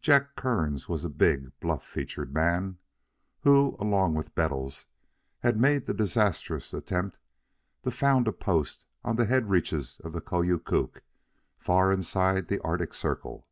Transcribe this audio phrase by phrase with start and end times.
[0.00, 2.78] Jack Kearns was a big, bluff featured man,
[3.40, 4.86] who, along with Bettles,
[5.40, 7.18] had made the disastrous attempt
[7.84, 11.02] to found a post on the head reaches of the Koyokuk,
[11.58, 13.46] far inside the Arctic Circle.